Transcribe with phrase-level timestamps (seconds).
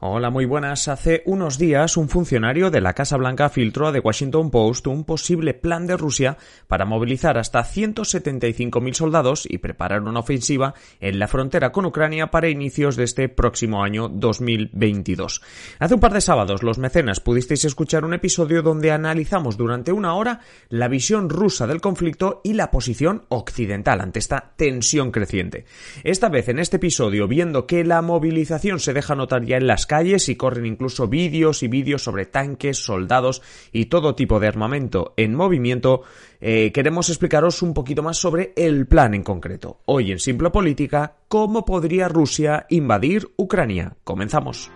[0.00, 0.86] Hola, muy buenas.
[0.86, 5.02] Hace unos días un funcionario de la Casa Blanca filtró a The Washington Post un
[5.02, 11.26] posible plan de Rusia para movilizar hasta 175.000 soldados y preparar una ofensiva en la
[11.26, 15.42] frontera con Ucrania para inicios de este próximo año 2022.
[15.80, 20.14] Hace un par de sábados, los mecenas pudisteis escuchar un episodio donde analizamos durante una
[20.14, 20.38] hora
[20.68, 25.64] la visión rusa del conflicto y la posición occidental ante esta tensión creciente.
[26.04, 29.87] Esta vez en este episodio, viendo que la movilización se deja notar ya en las
[29.88, 33.42] calles y corren incluso vídeos y vídeos sobre tanques, soldados
[33.72, 36.02] y todo tipo de armamento en movimiento,
[36.40, 39.80] eh, queremos explicaros un poquito más sobre el plan en concreto.
[39.86, 43.96] Hoy en Simple Política, ¿cómo podría Rusia invadir Ucrania?
[44.04, 44.70] Comenzamos.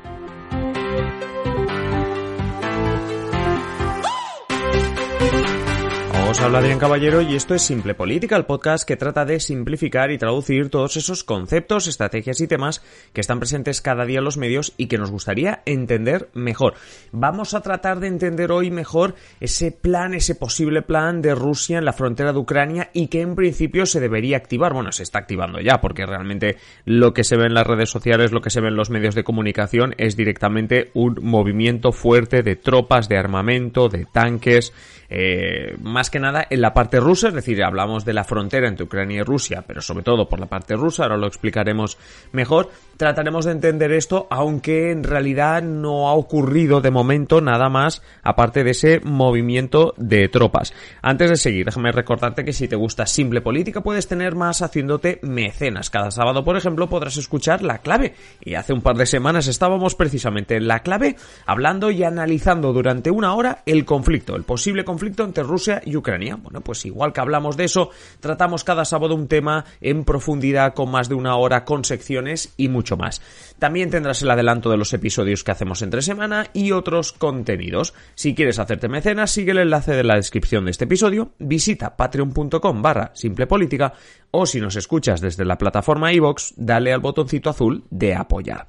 [6.32, 10.10] Os habla Adrián Caballero y esto es Simple Política, el podcast que trata de simplificar
[10.10, 12.82] y traducir todos esos conceptos, estrategias y temas
[13.12, 16.72] que están presentes cada día en los medios y que nos gustaría entender mejor.
[17.10, 21.84] Vamos a tratar de entender hoy mejor ese plan, ese posible plan de Rusia en
[21.84, 24.72] la frontera de Ucrania y que en principio se debería activar.
[24.72, 28.32] Bueno, se está activando ya porque realmente lo que se ve en las redes sociales,
[28.32, 32.56] lo que se ve en los medios de comunicación es directamente un movimiento fuerte de
[32.56, 34.72] tropas, de armamento, de tanques,
[35.14, 38.84] eh, más que nada en la parte rusa, es decir, hablamos de la frontera entre
[38.84, 41.98] Ucrania y Rusia, pero sobre todo por la parte rusa, ahora lo explicaremos
[42.32, 42.70] mejor.
[42.96, 48.64] Trataremos de entender esto, aunque en realidad no ha ocurrido de momento nada más aparte
[48.64, 50.72] de ese movimiento de tropas.
[51.02, 55.18] Antes de seguir, déjame recordarte que si te gusta Simple Política puedes tener más haciéndote
[55.22, 55.90] mecenas.
[55.90, 58.14] Cada sábado, por ejemplo, podrás escuchar La Clave.
[58.40, 63.10] Y hace un par de semanas estábamos precisamente en La Clave hablando y analizando durante
[63.10, 66.11] una hora el conflicto, el posible conflicto entre Rusia y Ucrania.
[66.42, 67.90] Bueno, pues igual que hablamos de eso,
[68.20, 72.68] tratamos cada sábado un tema en profundidad con más de una hora, con secciones y
[72.68, 73.22] mucho más.
[73.62, 77.94] También tendrás el adelanto de los episodios que hacemos entre semana y otros contenidos.
[78.16, 82.82] Si quieres hacerte mecenas, sigue el enlace de la descripción de este episodio, visita patreon.com
[82.82, 83.92] barra simplepolítica
[84.32, 88.66] o si nos escuchas desde la plataforma iVox, dale al botoncito azul de apoyar.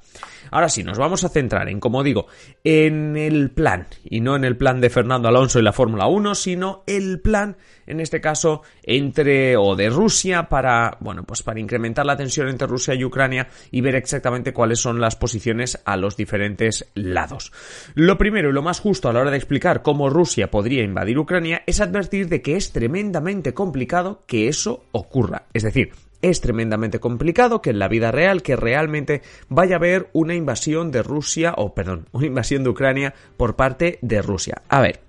[0.50, 2.26] Ahora sí, nos vamos a centrar en, como digo,
[2.62, 6.34] en el plan, y no en el plan de Fernando Alonso y la Fórmula 1,
[6.34, 7.56] sino el plan,
[7.86, 12.68] en este caso, entre o de Rusia para, bueno, pues para incrementar la tensión entre
[12.68, 17.52] Rusia y Ucrania y ver exactamente cuáles son las posiciones a los diferentes lados.
[17.94, 21.18] Lo primero y lo más justo a la hora de explicar cómo Rusia podría invadir
[21.18, 25.46] Ucrania es advertir de que es tremendamente complicado que eso ocurra.
[25.54, 30.08] Es decir, es tremendamente complicado que en la vida real, que realmente vaya a haber
[30.12, 34.62] una invasión de Rusia, o perdón, una invasión de Ucrania por parte de Rusia.
[34.68, 35.00] A ver,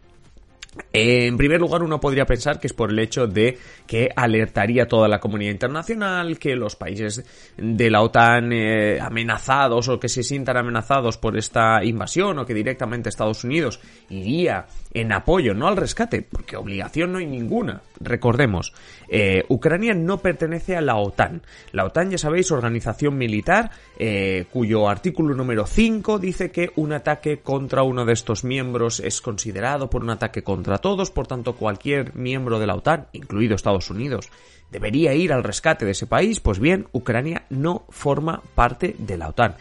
[0.91, 5.08] en primer lugar, uno podría pensar que es por el hecho de que alertaría toda
[5.08, 7.24] la comunidad internacional, que los países
[7.58, 12.53] de la OTAN eh, amenazados o que se sientan amenazados por esta invasión o que
[12.53, 17.81] directamente Estados Unidos iría en apoyo, no al rescate, porque obligación no hay ninguna.
[18.00, 18.73] Recordemos,
[19.09, 21.41] eh, Ucrania no pertenece a la OTAN.
[21.73, 27.39] La OTAN, ya sabéis, organización militar eh, cuyo artículo número 5 dice que un ataque
[27.39, 32.16] contra uno de estos miembros es considerado por un ataque contra todos, por tanto cualquier
[32.16, 34.29] miembro de la OTAN, incluido Estados Unidos,
[34.72, 39.29] debería ir al rescate de ese país, pues bien, Ucrania no forma parte de la
[39.29, 39.56] OTAN.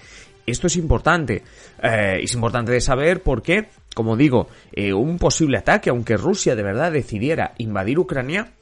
[0.46, 1.42] Esto es importante.
[1.82, 6.62] Eh, es importante de saber porque, como digo, eh, un posible ataque, aunque Rusia de
[6.62, 8.52] verdad decidiera invadir Ucrania,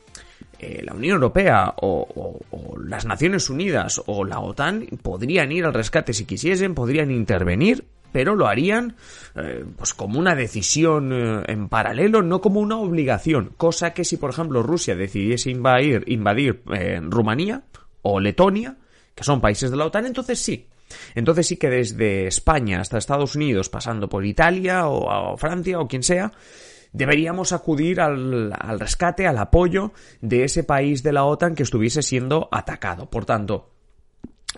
[0.59, 2.39] eh, la Unión Europea o,
[2.85, 8.35] las Naciones Unidas o la OTAN podrían ir al rescate si quisiesen, podrían intervenir, pero
[8.35, 8.95] lo harían
[9.77, 11.13] pues como una decisión
[11.47, 13.55] en paralelo, no como una obligación.
[13.57, 16.61] Cosa que si, por ejemplo, Rusia decidiese invadir, invadir
[17.09, 17.63] Rumanía
[18.03, 18.77] o Letonia,
[19.15, 20.67] que son países de la OTAN, entonces sí,
[21.15, 26.03] entonces sí que desde España hasta Estados Unidos, pasando por Italia o, Francia o quien
[26.03, 26.33] sea,
[26.93, 32.49] deberíamos acudir al, rescate, al apoyo de ese país de la OTAN que estuviese siendo
[32.53, 33.09] atacado.
[33.09, 33.73] Por tanto,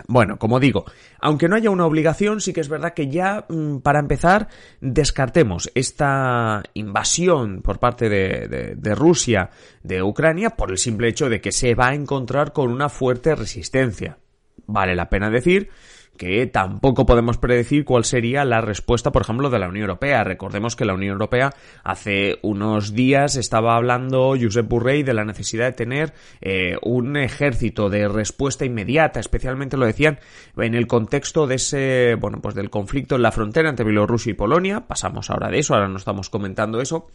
[0.09, 0.85] bueno, como digo,
[1.21, 4.49] aunque no haya una obligación, sí que es verdad que ya, mm, para empezar,
[4.81, 9.51] descartemos esta invasión por parte de, Rusia
[9.83, 13.35] de Ucrania por el simple hecho de que se va a encontrar con una fuerte
[13.35, 14.19] resistencia.
[14.67, 15.71] Vale la pena decir
[16.17, 20.25] que tampoco podemos predecir cuál sería la respuesta, por ejemplo, de la Unión Europea.
[20.25, 21.53] Recordemos que la Unión Europea
[21.83, 27.91] hace unos días estaba hablando Josep Burrell de la necesidad de tener eh, un ejército
[27.91, 30.19] de respuesta inmediata, especialmente lo decían
[30.57, 34.35] en el contexto de ese, bueno, pues del conflicto en la frontera entre Bielorrusia y
[34.35, 34.87] Polonia.
[34.87, 37.09] Pasamos ahora de eso, ahora no estamos comentando eso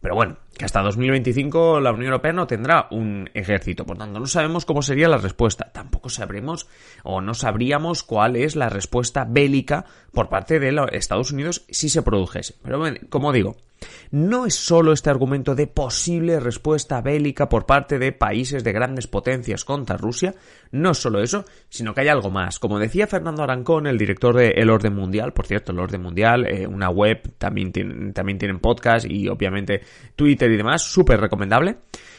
[0.00, 4.26] Pero bueno, que hasta 2025 la Unión Europea no tendrá un ejército, por tanto no
[4.26, 5.70] sabemos cómo sería la respuesta.
[5.72, 6.68] Tampoco sabremos
[7.02, 12.02] o no sabríamos cuál es la respuesta bélica por parte de Estados Unidos si se
[12.02, 12.54] produjese.
[12.62, 13.56] Pero como digo,
[14.10, 19.06] no es solo este argumento de posible respuesta bélica por parte de países de grandes
[19.06, 20.34] potencias contra Rusia,
[20.70, 22.58] no es solo eso, sino que hay algo más.
[22.58, 26.46] Como decía Fernando Arancón, el director de El Orden Mundial, por cierto, El Orden Mundial,
[26.46, 29.82] eh, una web, también tienen, también tienen podcast y obviamente
[30.16, 31.78] Twitter y demás, súper recomendable.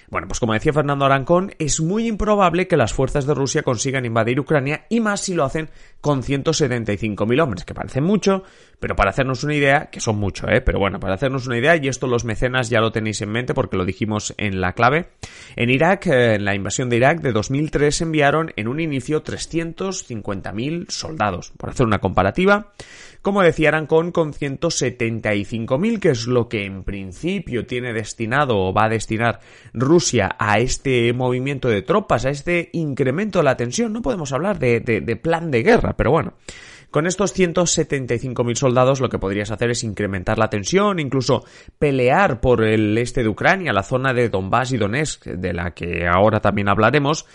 [0.10, 4.06] Bueno, pues como decía Fernando Arancón, es muy improbable que las fuerzas de Rusia consigan
[4.06, 5.70] invadir Ucrania y más si lo hacen
[6.00, 8.44] con 175.000 hombres, que parece mucho,
[8.80, 10.62] pero para hacernos una idea, que son mucho, ¿eh?
[10.62, 13.54] Pero bueno, para hacernos una idea, y esto los mecenas ya lo tenéis en mente
[13.54, 15.10] porque lo dijimos en la clave,
[15.56, 20.90] en Irak, eh, en la invasión de Irak de 2003 enviaron en un inicio 350.000
[20.90, 21.52] soldados.
[21.58, 22.74] Por hacer una comparativa,
[23.22, 28.86] como decía Arancón, con 175.000, que es lo que en principio tiene destinado o va
[28.86, 29.40] a destinar
[29.74, 33.94] Rusia a este movimiento de tropas, a este incremento de la tensión.
[33.94, 36.34] No podemos hablar de, de plan de guerra, pero bueno.
[36.96, 41.44] Con estos 175.000 soldados lo que podrías hacer es incrementar la tensión, incluso
[41.78, 46.08] pelear por el este de Ucrania, la zona de Donbass y Donetsk, de la que
[46.08, 47.26] ahora también hablaremos,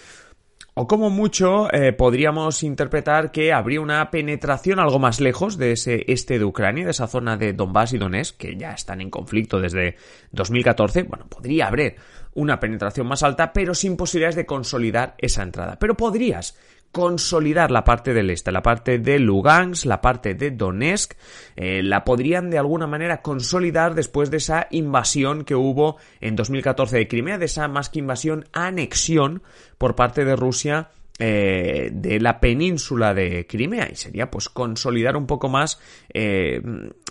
[0.73, 6.11] o como mucho eh, podríamos interpretar que habría una penetración algo más lejos de ese
[6.11, 9.61] este de Ucrania, de esa zona de Donbass y Donetsk, que ya están en conflicto
[9.61, 9.97] desde
[10.33, 11.03] 2014.
[11.03, 11.97] Bueno, podría haber
[12.33, 15.79] una penetración más alta, pero sin posibilidades de consolidar esa entrada.
[15.79, 16.57] Pero podrías
[16.93, 21.15] consolidar la parte del este, la parte de Lugansk, la parte de Donetsk,
[21.57, 26.99] eh, la podrían de alguna manera consolidar después de esa invasión que hubo en 2014
[26.99, 29.43] de Crimea, de esa más que invasión, anexión
[29.79, 33.89] por parte de Rusia eh, de la península de Crimea.
[33.93, 35.79] Y sería pues consolidar un poco más
[36.13, 36.61] eh,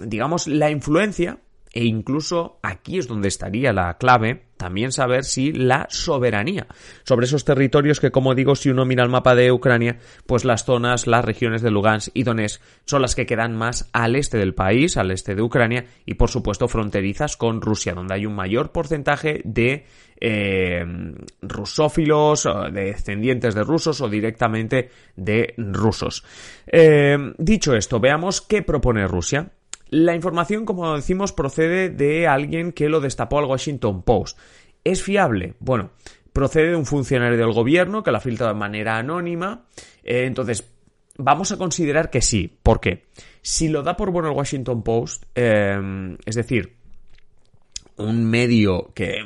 [0.01, 1.37] digamos la influencia
[1.71, 6.67] e incluso aquí es donde estaría la clave, también saber si la soberanía
[7.03, 10.65] sobre esos territorios que, como digo, si uno mira el mapa de Ucrania, pues las
[10.65, 14.53] zonas, las regiones de Lugansk y Donetsk son las que quedan más al este del
[14.53, 18.73] país, al este de Ucrania, y por supuesto fronterizas con Rusia, donde hay un mayor
[18.73, 19.85] porcentaje de
[20.19, 20.85] eh,
[21.41, 26.25] rusófilos, de descendientes de rusos o directamente de rusos.
[26.67, 29.53] Eh, dicho esto, veamos qué propone Rusia.
[29.89, 34.37] La información, como decimos, procede de alguien que lo destapó al Washington Post.
[34.83, 35.55] ¿Es fiable?
[35.59, 35.91] Bueno,
[36.31, 39.65] procede de un funcionario del gobierno que la filtra de manera anónima.
[40.03, 40.69] Eh, entonces,
[41.17, 42.59] vamos a considerar que sí.
[42.61, 43.05] ¿Por qué?
[43.41, 46.78] Si lo da por bueno el Washington Post, eh, es decir,
[47.99, 49.19] un medio que,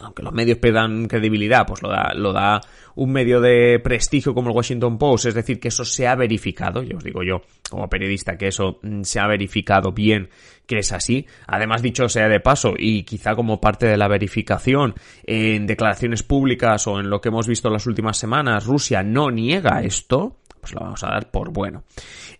[0.00, 2.60] aunque los medios pierdan credibilidad, pues lo da, lo da
[2.96, 6.82] un medio de prestigio como el Washington Post, es decir, que eso se ha verificado,
[6.82, 10.28] yo os digo yo, como periodista, que eso mm, se ha verificado bien
[10.66, 11.26] que es así.
[11.46, 14.94] Además, dicho sea de paso, y quizá como parte de la verificación
[15.24, 19.82] en declaraciones públicas o en lo que hemos visto las últimas semanas, Rusia no niega
[19.82, 21.84] esto, pues lo vamos a dar por bueno.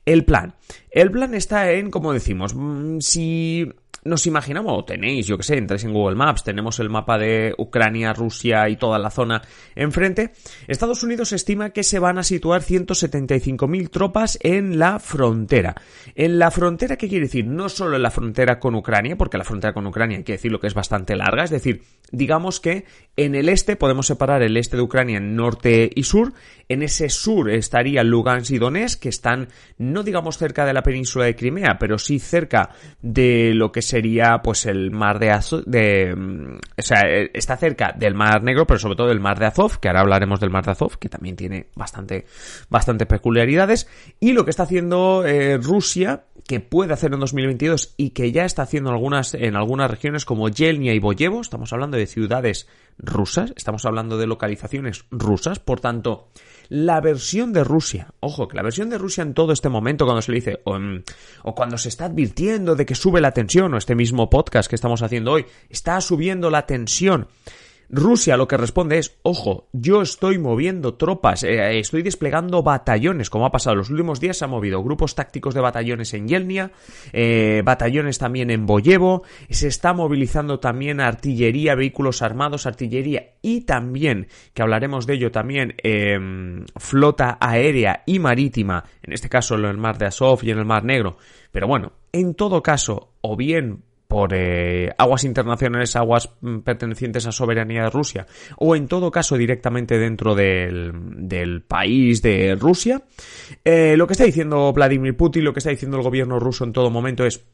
[0.05, 0.55] El plan.
[0.91, 3.67] El plan está en, como decimos, mm, si
[4.05, 7.55] nos imaginamos, o tenéis, yo que sé, entráis en Google Maps, tenemos el mapa de
[7.59, 9.43] Ucrania, Rusia y toda la zona
[9.75, 10.33] enfrente,
[10.67, 15.75] Estados Unidos estima que se van a situar 175.000 tropas en la frontera.
[16.15, 17.47] En la frontera, ¿qué quiere decir?
[17.47, 20.53] No solo en la frontera con Ucrania, porque la frontera con Ucrania hay que decir
[20.53, 22.85] lo que es bastante larga, es decir, digamos que
[23.17, 26.33] en el este podemos separar el este de Ucrania en norte y sur,
[26.69, 29.49] en ese sur estaría Lugansk y Donetsk, que están
[29.79, 32.71] no digamos cerca de la península de Crimea, pero sí cerca
[33.01, 37.57] de lo que sería pues el mar de Azov, de, mm, o sea, eh, está
[37.57, 40.51] cerca del mar Negro, pero sobre todo del mar de Azov, que ahora hablaremos del
[40.51, 42.27] mar de Azov, que también tiene bastante,
[42.69, 43.89] bastante peculiaridades,
[44.21, 48.45] y lo que está haciendo eh, Rusia, que puede hacer en 2022 y que ya
[48.45, 53.53] está haciendo algunas, en algunas regiones como Yelnya y Boyevo, estamos hablando de ciudades rusas,
[53.57, 56.29] estamos hablando de localizaciones rusas, por tanto,
[56.69, 60.23] la versión de Rusia, ojo, que la versión de Rusia en todo este momento cuando
[60.23, 60.79] se le dice, o,
[61.45, 64.77] o, cuando se está advirtiendo de que sube la tensión, o este mismo podcast que
[64.77, 67.29] estamos haciendo hoy, está subiendo la tensión
[67.91, 73.47] Rusia lo que responde es, ojo, yo estoy moviendo tropas, eh, estoy desplegando batallones, como
[73.47, 76.71] ha pasado en los últimos días, se han movido grupos tácticos de batallones en Yelnia,
[77.15, 84.29] eh, batallones también en Boyevo, se está movilizando también artillería, vehículos armados, artillería y también,
[84.53, 89.79] que hablaremos de ello también, em, flota aérea y marítima, en este caso en el
[89.79, 91.17] mar de Azov y en el mar Negro,
[91.53, 97.33] pero bueno, en todo caso, o bien por eh, aguas internacionales, aguas mm, pertenecientes a
[97.33, 100.93] soberanía de Rusia, o en todo caso directamente dentro del,
[101.29, 103.03] del país de Rusia.
[103.65, 106.73] Eh, lo que está diciendo Vladimir Putin, lo que está diciendo el gobierno ruso en
[106.73, 107.45] todo momento es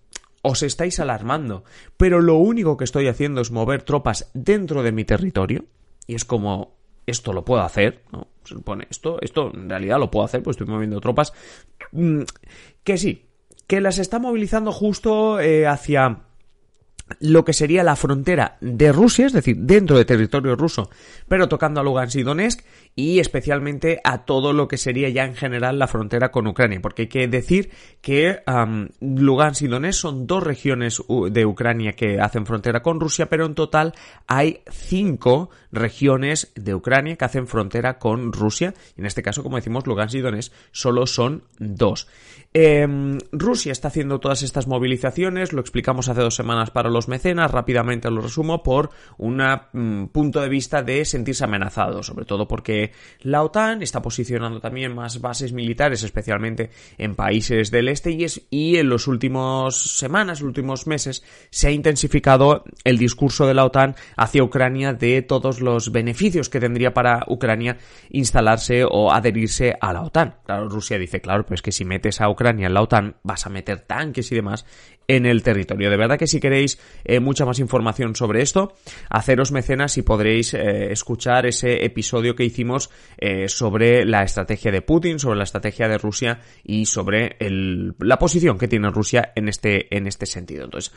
[0.42, 1.64] os estáis alarmando,
[1.96, 5.64] pero lo único que estoy haciendo es mover tropas dentro de mi territorio,
[6.06, 8.28] y es como, esto lo puedo hacer, ¿no?
[8.44, 11.32] Se supone, esto, esto en realidad lo puedo hacer, pues estoy moviendo tropas,
[11.92, 12.20] mm,
[12.84, 13.24] que sí,
[13.66, 16.20] que las está movilizando justo eh, hacia
[17.20, 20.90] lo que sería la frontera de Rusia, es decir, dentro de territorio ruso,
[21.28, 22.60] pero tocando a Lugansk y Donetsk,
[22.96, 27.02] y especialmente a todo lo que sería ya en general la frontera con Ucrania, porque
[27.02, 27.70] hay que decir
[28.00, 28.40] que
[29.00, 33.54] Lugansk y Donetsk son dos regiones de Ucrania que hacen frontera con Rusia, pero en
[33.54, 33.94] total
[34.26, 39.56] hay cinco regiones de Ucrania que hacen frontera con Rusia, y en este caso, como
[39.56, 42.06] decimos, Lugansk y Donetsk solo son dos.
[42.56, 47.50] Em, Rusia está haciendo todas estas movilizaciones, lo explicamos hace dos semanas para los mecenas,
[47.50, 52.83] rápidamente lo resumo, por un mm, punto de vista de sentirse amenazado, sobre todo porque
[53.20, 58.42] la OTAN está posicionando también más bases militares, especialmente en países del este, y, es,
[58.50, 63.64] y en los últimos semanas, los últimos meses, se ha intensificado el discurso de la
[63.64, 67.78] OTAN hacia Ucrania de todos los beneficios que tendría para Ucrania
[68.10, 70.36] instalarse o adherirse a la OTAN.
[70.44, 73.50] Claro, Rusia dice, claro, pues que si metes a Ucrania en la OTAN, vas a
[73.50, 74.64] meter tanques y demás
[75.08, 75.90] en el territorio.
[75.90, 78.74] De verdad que si queréis eh, mucha más información sobre esto,
[79.10, 82.73] haceros mecenas y podréis eh, escuchar ese episodio que hicimos
[83.18, 88.58] eh, sobre la estrategia de Putin, sobre la estrategia de Rusia y sobre la posición
[88.58, 90.64] que tiene Rusia en este, en este sentido.
[90.64, 90.92] Entonces,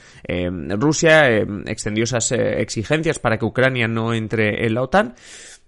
[0.78, 1.28] Rusia
[1.66, 5.16] extendió esas exigencias para que Ucrania no entre en la OTAN,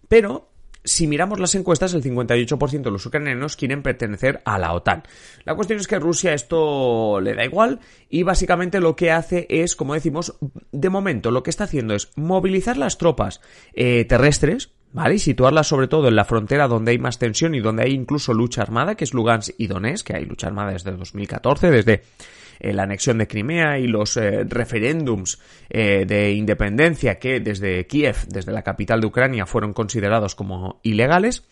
[0.07, 0.49] pero
[0.83, 5.03] si miramos las encuestas, el 58% de los ucranianos quieren pertenecer a la OTAN.
[5.43, 9.75] La cuestión es que Rusia esto le da igual y básicamente lo que hace es,
[9.75, 10.35] como decimos,
[10.71, 13.41] de momento lo que está haciendo es movilizar las tropas
[13.73, 15.15] eh, terrestres, ¿vale?
[15.15, 18.33] Y situarlas sobre todo en la frontera donde hay más tensión y donde hay incluso
[18.33, 22.03] lucha armada, que es Lugansk y Donetsk, que hay lucha armada desde 2014, desde
[22.59, 28.17] eh, la anexión de Crimea y los eh, referéndums eh, de independencia que desde Kiev,
[28.27, 31.43] desde la capital de Ucrania, fueron considerados como ilegales.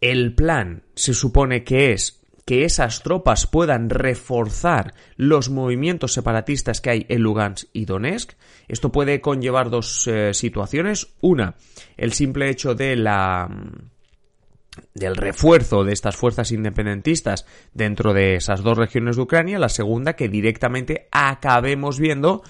[0.00, 6.90] El plan se supone que es que esas tropas puedan reforzar los movimientos separatistas que
[6.90, 8.32] hay en Lugansk y Donetsk.
[8.68, 11.08] Esto puede conllevar dos situaciones.
[11.20, 11.54] Una,
[11.96, 13.48] el simple hecho de la
[14.92, 20.14] del refuerzo de estas fuerzas independentistas dentro de esas dos regiones de Ucrania, la segunda
[20.14, 22.42] que directamente acabemos viendo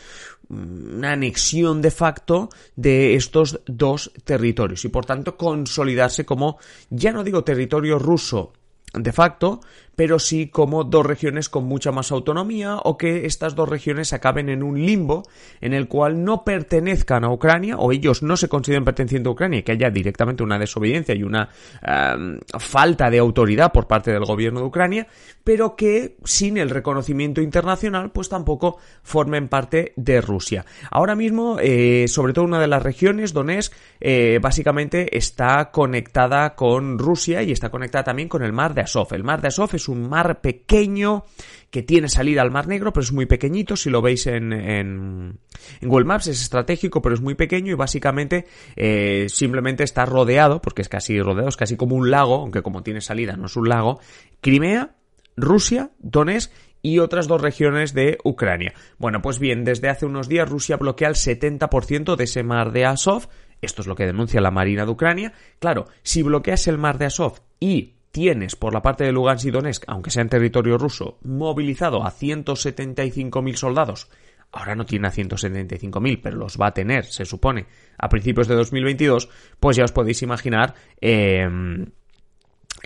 [0.49, 6.59] una anexión de facto de estos dos territorios y por tanto consolidarse como
[6.91, 8.53] ya no digo territorio ruso
[8.95, 9.61] de facto,
[9.97, 14.49] pero sí como dos regiones con mucha más autonomía o que estas dos regiones acaben
[14.49, 15.23] en un limbo
[15.61, 19.61] en el cual no pertenezcan a Ucrania o ellos no se consideren pertenecientes a Ucrania
[19.61, 21.49] y que haya directamente una desobediencia y una
[21.83, 25.07] em, falta de autoridad por parte del gobierno de Ucrania,
[25.43, 30.65] pero que sin el reconocimiento internacional pues tampoco formen parte de Rusia.
[30.91, 36.99] Ahora mismo, eh, sobre todo una de las regiones, Donetsk, eh, básicamente está conectada con
[36.99, 40.09] Rusia y está conectada también con el mar de El mar de Azov es un
[40.09, 41.25] mar pequeño
[41.71, 43.77] que tiene salida al Mar Negro, pero es muy pequeñito.
[43.77, 45.39] Si lo veis en, en,
[45.83, 50.83] Google Maps es estratégico, pero es muy pequeño y básicamente eh, simplemente está rodeado, porque
[50.83, 53.69] es casi rodeado, es casi como un lago, aunque como tiene salida no es un
[53.69, 53.99] lago.
[54.41, 54.95] Crimea,
[55.37, 58.75] Rusia, Donetsk y otras dos regiones de Ucrania.
[58.99, 62.85] Bueno, pues bien, desde hace unos días Rusia bloquea el 70% de ese mar de
[62.85, 63.29] Azov.
[63.63, 65.33] Esto es lo que denuncia la Marina de Ucrania.
[65.59, 69.51] Claro, si bloqueas el mar de Azov y tienes por la parte de Lugansk y
[69.51, 74.09] Donetsk, aunque sea en territorio ruso, movilizado a 175.000 soldados,
[74.53, 77.67] ahora no tiene a 175.000, pero los va a tener, se supone,
[77.99, 79.29] a principios de 2022,
[79.59, 81.87] pues ya os podéis imaginar em,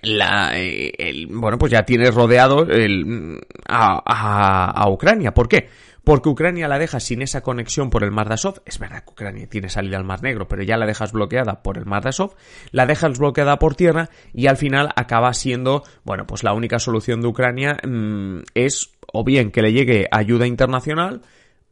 [0.00, 5.34] la, eh, bueno, pues ya tienes rodeado el, a, a Ucrania.
[5.34, 5.68] ¿Por qué?
[6.08, 8.62] Porque Ucrania la deja sin esa conexión por el Mar de Azov.
[8.64, 11.76] Es verdad que Ucrania tiene salida al Mar Negro, pero ya la dejas bloqueada por
[11.76, 12.34] el Mar de Azov,
[12.72, 17.20] la dejas bloqueada por tierra y al final acaba siendo, bueno, pues la única solución
[17.20, 21.20] de Ucrania mm, es o bien que le llegue ayuda internacional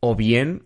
[0.01, 0.65] o bien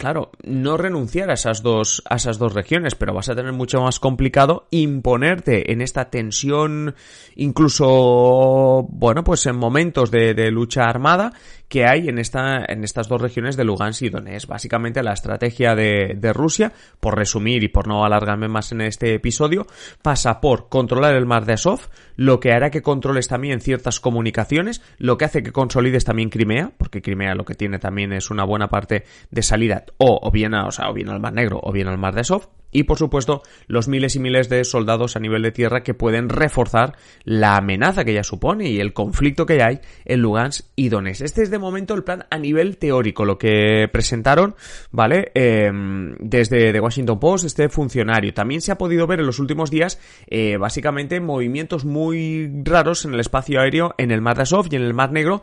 [0.00, 3.82] claro, no renunciar a esas dos, a esas dos regiones, pero vas a tener mucho
[3.82, 6.94] más complicado imponerte en esta tensión,
[7.36, 11.34] incluso, bueno, pues en momentos de, de lucha armada,
[11.68, 14.48] que hay en, esta, en estas dos regiones de Lugansk y Donetsk.
[14.48, 19.14] Básicamente la estrategia de, de Rusia, por resumir y por no alargarme más en este
[19.14, 19.66] episodio,
[20.02, 24.82] pasa por controlar el mar de Azov, lo que hará que controles también ciertas comunicaciones,
[24.98, 28.44] lo que hace que consolides también Crimea, porque Crimea lo que tiene también es una
[28.44, 31.88] buena parte de salida, o, bien, o, sea, o bien al Mar Negro o bien
[31.88, 35.42] al Mar de Azov y por supuesto los miles y miles de soldados a nivel
[35.42, 39.80] de tierra que pueden reforzar la amenaza que ya supone y el conflicto que hay
[40.04, 41.22] en Lugansk y Donetsk.
[41.22, 44.54] Este es de momento el plan a nivel teórico, lo que presentaron,
[44.90, 45.32] ¿vale?
[45.34, 48.32] Em, desde The Washington Post, este funcionario.
[48.32, 53.14] También se ha podido ver en los últimos días, eh, básicamente, movimientos muy raros en
[53.14, 55.42] el espacio aéreo en el Mar de Azov y en el Mar Negro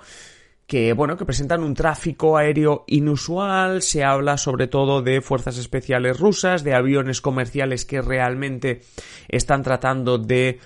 [0.68, 6.20] que bueno, que presentan un tráfico aéreo inusual, se habla sobre todo de fuerzas especiales
[6.20, 8.82] rusas, de aviones comerciales que realmente
[9.30, 10.60] están tratando de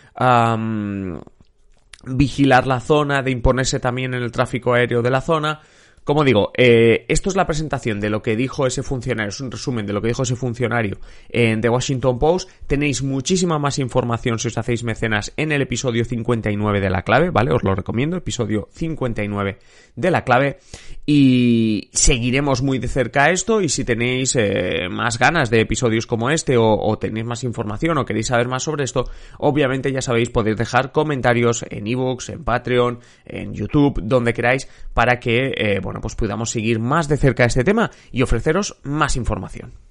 [2.03, 5.61] vigilar la zona, de imponerse también en el tráfico aéreo de la zona.
[6.03, 9.51] Como digo, eh, esto es la presentación de lo que dijo ese funcionario, es un
[9.51, 10.97] resumen de lo que dijo ese funcionario
[11.29, 12.49] en The Washington Post.
[12.65, 17.29] Tenéis muchísima más información si os hacéis mecenas en el episodio 59 de la clave,
[17.29, 17.51] ¿vale?
[17.51, 19.59] Os lo recomiendo, episodio 59
[19.95, 20.57] de la clave.
[21.05, 26.29] Y seguiremos muy de cerca esto y si tenéis eh, más ganas de episodios como
[26.29, 30.57] este o, tenéis más información o queréis saber más sobre esto, obviamente ya sabéis, podéis
[30.57, 36.15] dejar comentarios en ebooks, en Patreon, en YouTube, donde queráis, para que, eh, bueno, pues
[36.15, 39.90] podamos seguir más de cerca este tema y ofreceros más información.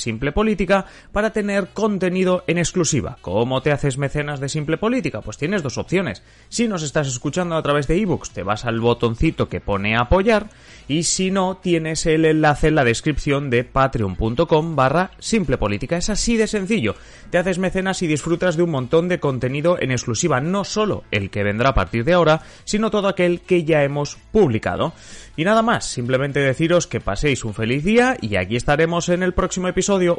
[0.01, 3.17] Simple Política para tener contenido en exclusiva.
[3.21, 5.21] ¿Cómo te haces mecenas de Simple Política?
[5.21, 6.23] Pues tienes dos opciones.
[6.49, 10.49] Si nos estás escuchando a través de ebooks, te vas al botoncito que pone apoyar
[10.87, 15.97] y si no, tienes el enlace en la descripción de patreon.com barra Simple Política.
[15.97, 16.95] Es así de sencillo.
[17.29, 21.29] Te haces mecenas y disfrutas de un montón de contenido en exclusiva, no solo el
[21.29, 24.93] que vendrá a partir de ahora, sino todo aquel que ya hemos publicado.
[25.37, 29.33] Y nada más, simplemente deciros que paséis un feliz día y aquí estaremos en el
[29.33, 29.69] próximo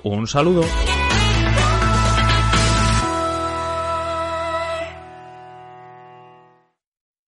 [0.03, 0.63] un saludo.